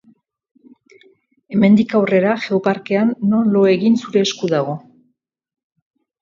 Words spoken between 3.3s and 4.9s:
non lo egin zure esku dago.